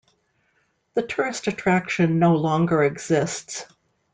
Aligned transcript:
The 0.95 1.03
tourist 1.03 1.45
attraction 1.45 2.17
no 2.17 2.35
longer 2.35 2.81
exists. 2.81 3.67